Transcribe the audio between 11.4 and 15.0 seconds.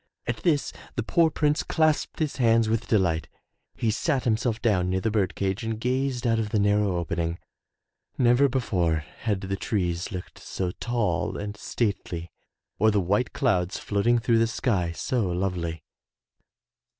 stately, or the white clouds floating through the sky